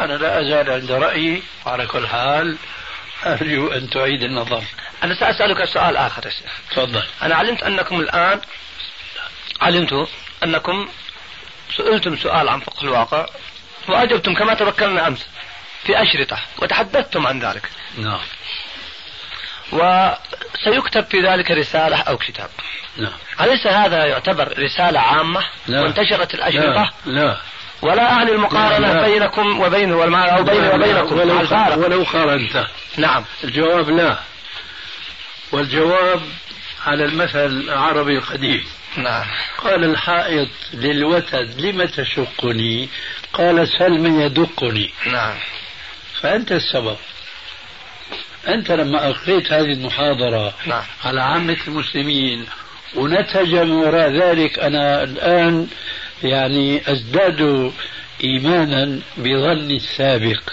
[0.00, 1.42] أنا لا أزال عند رأيي.
[1.66, 2.56] وعلى كل حال
[3.26, 4.62] أرجو أن تعيد النظر.
[5.02, 6.52] أنا سأسألك سؤال آخر يا شيخ.
[6.70, 7.02] تفضل.
[7.22, 8.40] أنا علمت أنكم الآن
[9.62, 10.08] علمت
[10.44, 10.88] أنكم
[11.76, 13.26] سئلتم سؤال عن فقه الواقع
[13.88, 15.26] وأجبتم كما توكلنا أمس
[15.84, 17.70] في أشرطة وتحدثتم عن ذلك.
[17.98, 18.20] نعم.
[19.72, 22.50] وسيكتب في ذلك رسالة أو كتاب.
[22.96, 23.12] نعم.
[23.40, 25.80] أليس هذا يعتبر رسالة عامة؟ لا.
[25.80, 27.12] وانتشرت الأشرطة؟ لا.
[27.12, 27.36] لا
[27.82, 29.06] ولا أعني المقارنة لا.
[29.06, 31.78] بينكم وبينه والمع أو بيني وبينكم؟ ولو, الفارق.
[31.78, 33.24] ولو قارنت نعم.
[33.44, 34.18] الجواب لا.
[35.52, 36.22] والجواب
[36.86, 38.64] على المثل العربي القديم.
[38.96, 39.24] نعم.
[39.58, 42.88] قال الحائط للوتد لم تشقني؟
[43.32, 44.90] قال سل من يدقني.
[45.06, 45.34] نعم.
[46.20, 46.96] فأنت السبب.
[48.48, 50.82] أنت لما ألقيت هذه المحاضرة نعم.
[51.04, 52.46] على عامة المسلمين
[52.94, 55.68] ونتج من وراء ذلك أنا الآن
[56.22, 57.72] يعني أزداد
[58.24, 60.50] إيمانا بظني السابق.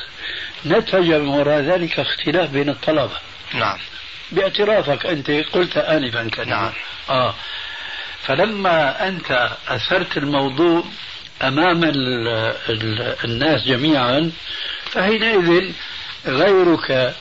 [0.65, 3.17] نتج من وراء ذلك اختلاف بين الطلبة.
[3.53, 3.77] نعم.
[4.31, 6.49] باعترافك أنت قلت آنفا كلمة.
[6.49, 6.71] نعم.
[7.09, 7.35] آه.
[8.23, 10.83] فلما أنت أثرت الموضوع
[11.41, 12.27] أمام ال
[12.69, 14.31] ال الناس جميعا
[14.91, 15.71] فحينئذ
[16.25, 17.15] غيرك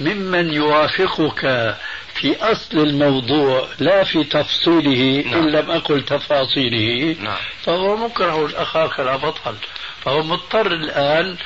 [0.00, 1.74] ممن يوافقك
[2.14, 5.42] في أصل الموضوع لا في تفصيله نعم.
[5.42, 7.36] إن لم أقل تفاصيله نعم.
[7.62, 9.54] فهو مكره أخاك لا بطل
[10.04, 11.36] فهو مضطر الآن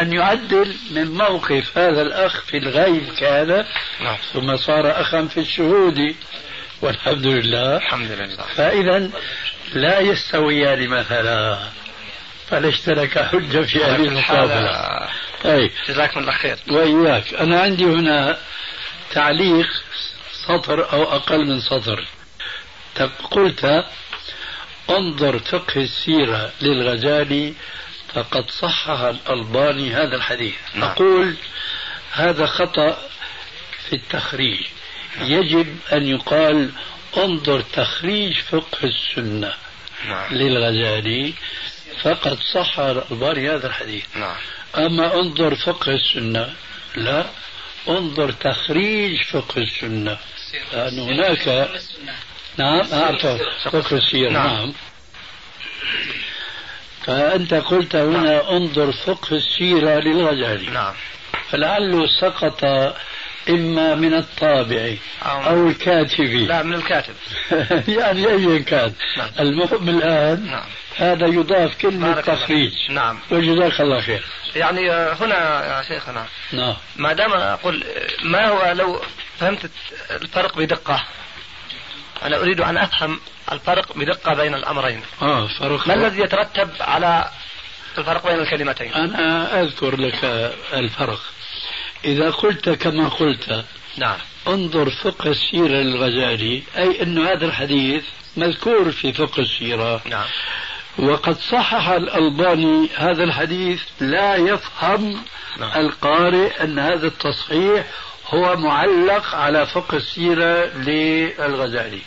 [0.00, 3.64] أن يعدل من موقف هذا الأخ في الغيب كان
[4.00, 4.16] نعم.
[4.32, 6.14] ثم صار أخا في الشهود
[6.80, 7.76] والحمد لله.
[7.76, 8.44] الحمد لله.
[8.56, 9.10] فإذا
[9.74, 11.58] لا يستويان مثلا
[12.50, 15.08] فليس لك حجة في هذه المقابلة.
[15.44, 16.56] طيب جزاكم الله خير.
[16.70, 17.34] وإياك.
[17.34, 18.38] أنا عندي هنا
[19.12, 19.68] تعليق
[20.32, 22.04] سطر أو أقل من سطر.
[23.30, 23.84] قلت
[24.90, 27.54] انظر فقه السيرة للغزالي
[28.14, 30.54] فقد صحح الألباني هذا الحديث.
[30.74, 30.90] نعم.
[30.90, 31.34] أقول
[32.12, 32.98] هذا خطأ
[33.88, 34.60] في التخريج.
[35.20, 36.70] يجب أن يقال
[37.16, 39.54] انظر تخريج فقه السنة
[40.08, 40.34] نعم.
[40.34, 41.34] للغزالي
[42.02, 44.04] فقد صح الألباني هذا الحديث.
[44.16, 44.36] نعم.
[44.76, 46.54] أما انظر فقه السنة
[46.96, 47.26] لا.
[47.88, 50.18] انظر تخريج فقه السنة.
[50.72, 51.68] لأن هناك
[52.56, 53.26] نعم أعرف
[53.64, 54.46] فقه السيرة نعم.
[54.46, 54.72] نعم.
[57.06, 60.70] فأنت قلت هنا انظر فقه السيرة للغزالي.
[60.70, 60.94] نعم.
[61.50, 62.64] فلعله سقط
[63.48, 66.24] إما من الطابع أو- الكاتب.
[66.24, 67.14] لا من الكاتب.
[67.98, 68.92] يعني أيا كان.
[69.16, 69.28] نعم.
[69.40, 70.64] المهم الآن نعم.
[70.96, 72.20] هذا يضاف كلمة.
[72.20, 73.18] تخريج نعم.
[73.30, 74.24] وجزاك الله خير.
[74.56, 76.26] يعني آه، هنا يا شيخنا.
[76.52, 76.74] نعم.
[76.96, 79.00] ما دام أقول آه، ما هو لو
[79.40, 79.70] فهمت
[80.10, 81.04] الفرق بدقة؟
[82.22, 83.20] أنا أريد أن أفهم
[83.52, 85.00] الفرق بدقة بين الأمرين.
[85.22, 85.88] آه فرق.
[85.88, 87.28] ما الذي يترتب على
[87.98, 90.24] الفرق بين الكلمتين؟ أنا أذكر لك
[90.74, 91.20] الفرق.
[92.04, 93.64] إذا قلت كما قلت
[93.96, 94.18] نعم.
[94.48, 96.62] انظر فقه السيرة للغزالي.
[96.76, 98.04] أي أن هذا الحديث
[98.36, 100.00] مذكور في فقه السيرة.
[100.10, 100.26] نعم.
[100.98, 105.22] وقد صحح الألباني هذا الحديث لا يفهم
[105.60, 105.80] نعم.
[105.86, 107.86] القارئ أن هذا التصحيح
[108.26, 112.02] هو معلق على فقه السيرة للغزالي.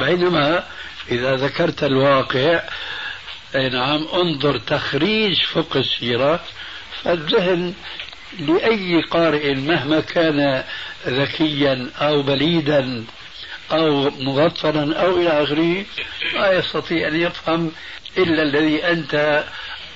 [0.00, 0.64] بينما
[1.10, 2.62] إذا ذكرت الواقع
[3.54, 6.40] أي نعم انظر تخريج فقه السيرة
[7.02, 7.74] فالذهن
[8.38, 10.64] لأي قارئ مهما كان
[11.06, 13.04] ذكيا أو بليدا
[13.72, 15.84] أو مغفلا أو إلى آخره
[16.34, 17.72] لا يستطيع أن يفهم
[18.18, 19.44] إلا الذي أنت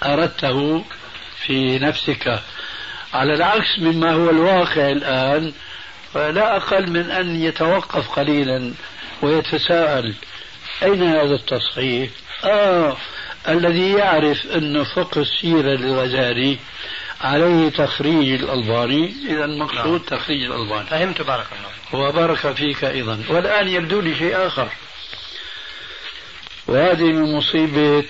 [0.04, 0.84] أردته
[1.46, 2.40] في نفسك
[3.14, 5.52] على العكس مما هو الواقع الآن
[6.14, 8.72] فلا أقل من أن يتوقف قليلا
[9.22, 10.14] ويتساءل
[10.82, 12.10] أين هذا التصحيح؟
[12.44, 12.96] آه
[13.48, 16.58] الذي يعرف أن فقه السيرة للغزالي
[17.20, 19.14] عليه تخريج الألباني.
[19.28, 20.18] إذا المقصود نعم.
[20.20, 20.86] تخريج الألباني.
[20.86, 23.24] فهمت بارك الله وبارك فيك أيضا.
[23.28, 24.68] والآن يبدو لي شيء آخر.
[26.66, 28.08] وهذه من مصيبة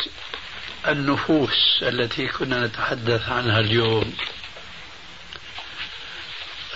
[0.89, 4.15] النفوس التي كنا نتحدث عنها اليوم.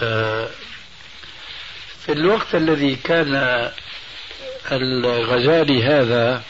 [0.02, 0.48] آه،
[2.06, 3.70] في الوقت الذي كان
[4.72, 6.42] الغزالي هذا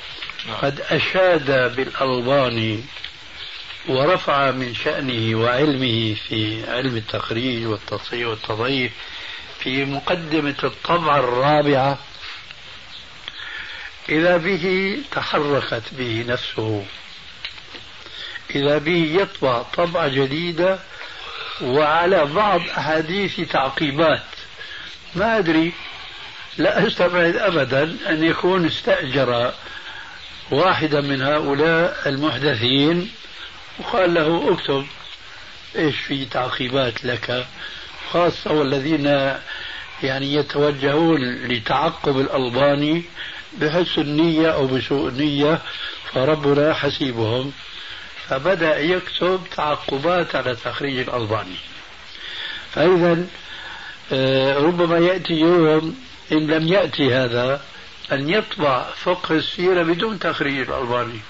[0.63, 2.85] قد أشاد بالألباني
[3.89, 8.93] ورفع من شأنه وعلمه في علم التخريج والتصحيح والتضعيف
[9.61, 11.99] في مقدمة الطبعة الرابعة.
[14.09, 16.85] إذا به تحركت به نفسه.
[18.55, 20.79] إذا به يطبع طبعة جديدة
[21.63, 24.23] وعلى بعض أحاديث تعقيبات.
[25.15, 25.73] ما أدري
[26.59, 29.53] لا أستبعد أبدا أن يكون استأجر
[30.51, 33.11] واحدا من هؤلاء المحدثين.
[33.81, 34.87] وقال له اكتب
[35.77, 37.47] إيش في تعقيبات لك
[38.11, 39.07] خاصة والذين
[40.03, 43.03] يعني يتوجهون لتعقب الألباني
[43.53, 45.61] بحسن النية أو بسوء النية
[46.13, 47.53] فربنا حسيبهم.
[48.29, 51.57] فبدأ يكتب تعقبات على تخريج الألباني.
[52.71, 53.27] فإذا
[54.13, 55.97] آه، ربما يأتي يوم
[56.33, 57.63] إن لم يأتي هذا
[58.13, 61.21] أن يطبع فقه السيرة بدون تخريج الألباني.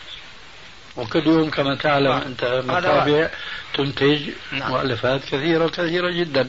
[1.01, 2.23] وكل يوم كما تعلم نعم.
[2.23, 3.31] أنت هذا مطابع
[3.75, 4.71] تنتج نعم.
[4.71, 6.49] مؤلفات كثيرة كثيرة جدا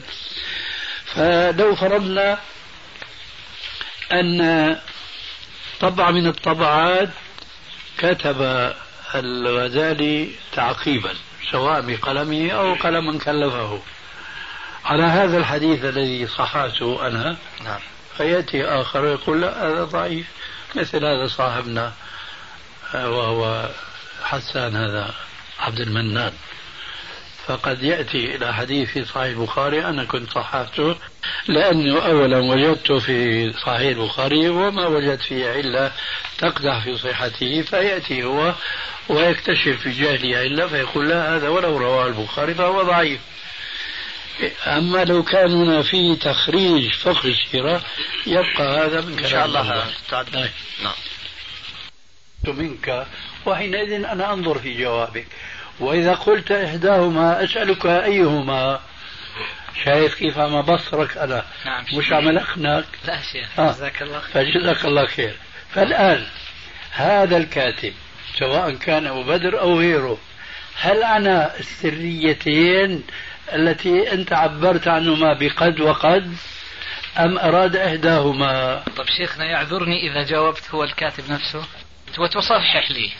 [1.06, 2.38] فلو فرضنا
[4.12, 4.76] أن
[5.80, 7.08] طبعة من الطبعات
[7.98, 8.72] كتب
[9.14, 11.14] الغزالي تعقيبا
[11.50, 13.82] سواء بقلمه أو قلما كلفه
[14.84, 17.80] على هذا الحديث الذي صححته أنا نعم
[18.16, 20.26] فيأتي آخر ويقول لا هذا ضعيف
[20.74, 21.92] مثل هذا صاحبنا
[22.94, 23.68] آه، وهو
[24.22, 25.14] حسان هذا
[25.58, 26.32] عبد المنان.
[27.46, 30.96] فقد يأتي إلى حديث في صحيح البخاري أنا كنت صححته
[31.48, 35.92] لأنه أولا وجدته في صحيح البخاري وما وجدت فيه علة
[36.38, 38.54] تقدح في صحته فيأتي هو
[39.08, 43.20] ويكتشف في جهله علة فيقول لا هذا ولو رواه البخاري فهو ضعيف.
[44.66, 47.82] أما لو كان هنا في تخريج فقه السيرة
[48.26, 49.84] يبقى هذا من إن شاء الله
[50.32, 50.50] طيب.
[52.44, 53.06] نعم منك
[53.46, 55.26] وحينئذ أنا أنظر في جوابك.
[55.80, 58.80] وإذا قلت إحداهما أسألك أيهما؟
[59.84, 63.72] شايف كيف عم بصرك أنا؟ نعم مش عم أخنق لا شيخ آه.
[63.72, 64.44] جزاك الله خير.
[64.44, 65.34] فجزاك الله خير.
[65.70, 66.26] فالآن
[66.90, 67.92] هذا الكاتب
[68.38, 70.18] سواء كان أبو بدر أو غيره
[70.76, 73.02] هل عنا السريتين
[73.52, 76.36] التي أنت عبرت عنهما بقد وقد
[77.18, 81.64] أم أراد إحداهما؟ طب شيخنا يعذرني إذا جاوبت هو الكاتب نفسه.
[82.18, 83.10] وتصحح لي.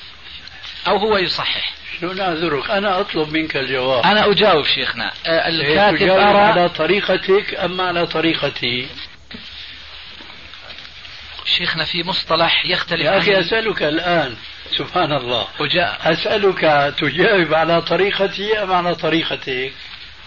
[0.89, 1.73] أو هو يصحح.
[2.01, 4.07] شو نعذرك أنا أطلب منك الجواب.
[4.07, 5.13] أنا أجاوب شيخنا.
[5.27, 8.89] آه، الكاتب تجاوب على أرى طريقتك أم على طريقتي؟
[11.45, 14.37] شيخنا في مصطلح يختلف يا أخي أسألك الآن.
[14.79, 15.49] سبحان الله.
[15.61, 16.61] وجاء أسألك
[16.99, 19.73] تجاوب على طريقتي أم على طريقتك؟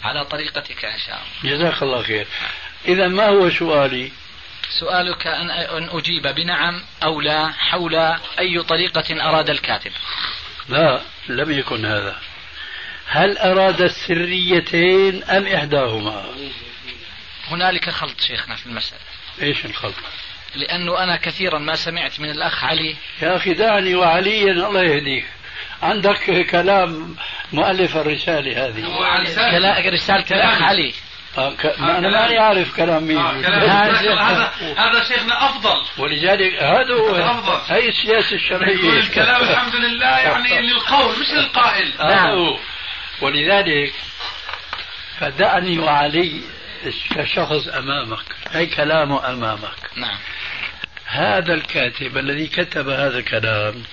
[0.03, 1.57] على طريقتك إن شاء الله.
[1.57, 2.27] جزاك الله خير.
[2.87, 4.11] إذا ما هو سؤالي؟
[4.69, 7.95] سؤالك أن أن أجيب بنعم أو لا حول
[8.39, 9.91] أي طريقة أراد الكاتب؟
[10.69, 12.15] لا لم يكن هذا.
[13.07, 16.25] هل أراد السريتين أم إحداهما؟
[17.47, 18.99] هنالك خلط شيخنا في المسألة.
[19.41, 19.95] إيش الخلط؟
[20.55, 22.95] لأنه أنا كثيرا ما سمعت من الأخ علي.
[23.21, 25.25] يا أخي دعني وعليا الله يهديك.
[25.83, 27.15] عندك كلام
[27.53, 28.79] مؤلف الرسالة هذه.
[29.51, 30.93] كلا- رسالة الأخ علي.
[31.37, 31.79] آه، ك...
[31.79, 35.83] ما أنا ماني عارف كلام مين هذا هذا شيخنا أفضل.
[35.97, 37.73] ولذلك هذا هو أفضل.
[37.75, 38.99] هي السياسة الشرعية.
[38.99, 41.93] الكلام الحمد لله يعني للقول مش للقائل.
[41.99, 42.57] هذا هو.
[43.21, 43.93] ولذلك
[45.19, 46.41] فدعني وعلي
[47.09, 49.89] كشخص أمامك أي كلامه أمامك.
[49.95, 50.17] نعم.
[51.05, 53.83] هذا الكاتب الذي كتب هذا الكلام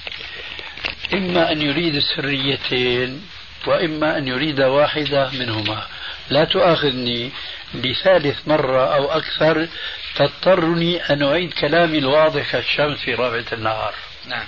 [1.15, 3.27] إما أن يريد السريتين
[3.67, 5.87] وإما أن يريد واحدة منهما.
[6.31, 7.31] لا تؤاخذني
[7.75, 9.69] لثالث مرة أو أكثر
[10.15, 13.95] تضطرني أن أعيد كلامي الواضح كالشمس في رابعة النهار.
[14.27, 14.47] نعم.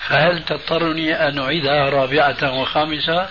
[0.00, 3.28] فهل تضطرني أن أعيدها رابعة وخامسة؟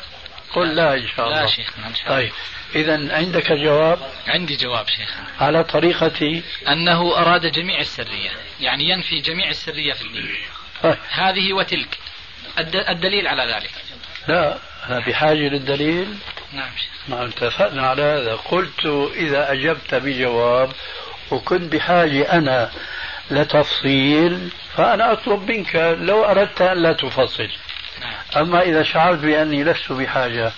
[0.53, 1.41] قل لا إن شاء الله.
[1.41, 2.17] لا شيخنا إن شاء الله.
[2.19, 2.31] طيب
[2.75, 8.29] إذا عندك جواب؟ عندي جواب شيخنا على طريقتي أنه أراد جميع السرية
[8.61, 10.35] يعني ينفي جميع السرية في الدين.
[10.83, 10.97] طيب.
[11.09, 11.97] هذه وتلك.
[12.59, 13.71] الد- الدليل على ذلك.
[14.27, 14.57] لا.
[14.89, 16.17] أنا بحاجة للدليل؟
[16.53, 17.09] نعم شيخ.
[17.09, 18.35] ما اتفقنا على هذا.
[18.35, 20.71] قلت إذا أجبت بجواب
[21.31, 22.71] وكنت بحاجة أنا
[23.31, 27.49] لتفصيل فأنا أطلب منك لو أردت أن لا تفصل.
[28.01, 28.13] نعم.
[28.37, 30.51] أما إذا شعرت بأني لست بحاجة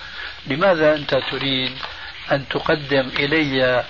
[0.48, 1.78] لماذا أنت تريد
[2.32, 3.84] أن تقدم إلي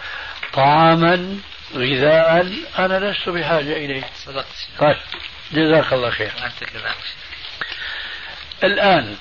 [0.53, 1.37] طعاما
[1.75, 4.67] غذاء أنا لست بحاجة إليه؟ صدقت.
[4.79, 4.97] طيب
[5.51, 6.31] جزاك الله خير.
[8.63, 9.15] الآن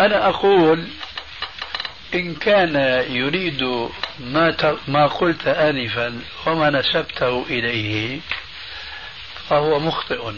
[0.00, 0.88] أنا أقول
[2.14, 2.76] إن كان
[3.10, 3.88] يريد
[4.20, 8.20] ما ما قلت آنفا وما نسبته إليه
[9.48, 10.32] فهو مخطئ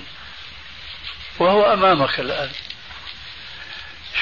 [1.38, 2.48] وهو أمامك الآن.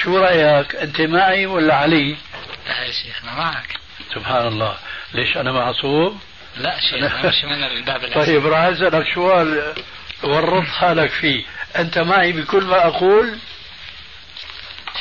[0.01, 2.15] شو رأيك؟ أنت معي ولا علي؟
[2.67, 3.79] لا يا شيخنا معك.
[4.15, 4.77] سبحان الله
[5.13, 6.19] ليش أنا معصوم
[6.57, 9.73] لا شيخنا مش من الباب طيب راح أسألك سؤال
[10.23, 11.43] ورط حالك فيه.
[11.75, 13.37] أنت معي بكل ما أقول؟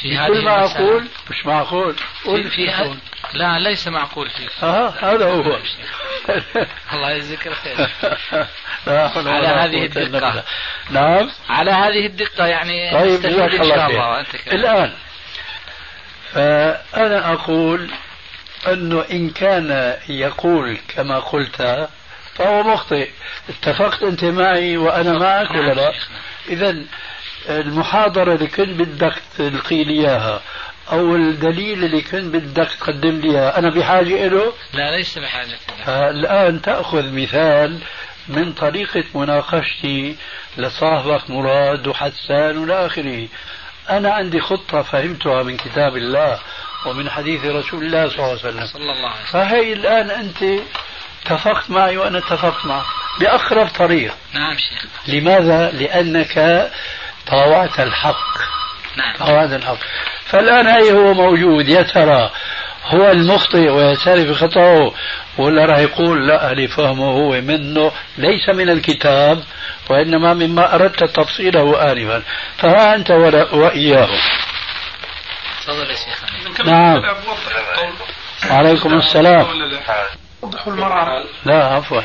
[0.00, 0.64] في هذه ما.
[0.64, 2.96] أقول مش معقول قل في, في.
[3.35, 5.42] لا ليس معقول فيك آه هذا هو
[6.92, 7.88] الله يجزيك الخير
[8.87, 10.44] على هذه الدقة.
[10.90, 13.90] نعم على هذه الدقة يعني طيب إن شاء.
[13.90, 14.26] الله.
[14.52, 14.92] الآن
[16.32, 17.90] فأنا أقول
[18.68, 21.88] أنه إن كان يقول كما قلت
[22.35, 23.11] فهو مخطئ
[23.48, 25.92] اتفقت أنت معي وأنا معك ولا لا
[26.48, 26.76] إذا
[27.49, 30.40] المحاضرة اللي كنت بدك تلقي لي إياها
[30.92, 35.85] أو الدليل اللي كنت بدك تقدم لي إياه أنا بحاجة له لا ليس بحاجة له.
[35.85, 37.79] فالآن تأخذ مثال
[38.29, 40.16] من طريقة مناقشتي
[40.59, 43.29] لصاحبك مراد وحسان والى آخره.
[43.90, 46.38] أنا عندي خطة فهمتها من كتاب الله
[46.87, 48.67] ومن حديث رسول الله صلى الله عليه وسلم.
[48.67, 49.33] صلى الله عليه وسلم.
[49.33, 50.63] فهي الآن أنت
[51.27, 52.85] اتفقت معي وأنا اتفقت معك
[53.21, 54.87] بأقرب طريق نعم شيخ.
[55.08, 56.71] لماذا؟ لأنك
[57.27, 58.38] طاوعت الحق.
[58.96, 59.16] نعم.
[59.27, 59.79] طاوعت الحق.
[60.27, 62.31] فالآن أي هو موجود؟ يا ترى
[62.87, 64.92] هو المخطئ ويعترف بخطأه
[65.38, 69.42] ولا راح يقول لا اللي فهمه هو منه ليس من الكتاب
[69.90, 72.22] وإنما مما أردت تفصيله آنفا.
[72.58, 74.08] فها أنت ولا- وإياه.
[75.62, 76.24] تفضل يا شيخ.
[76.66, 77.02] نعم.
[78.50, 79.46] عليكم السلام.
[80.42, 82.00] وضحوا المرأة لا عفوا.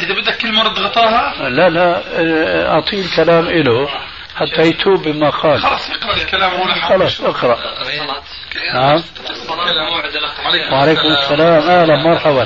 [0.00, 3.88] إذا بدك كل مرة تغطاها لا لا آه، أعطيه الكلام له
[4.38, 7.58] حتى يتوب بما قال خلاص اقرأ الكلام هو خلاص اقرأ.
[8.74, 9.02] نعم.
[10.44, 11.62] عليكم وعليكم السلام.
[11.62, 12.44] أهلا مرحبا.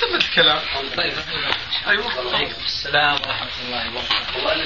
[0.00, 0.58] خدمة الكلام.
[1.88, 2.04] أيوه.
[2.66, 4.62] السلام ورحمة الله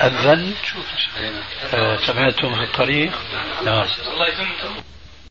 [0.00, 0.54] أذن.
[1.74, 3.12] آه، سمعتم في الطريق؟
[3.64, 3.86] نعم.
[4.12, 4.95] الله يتم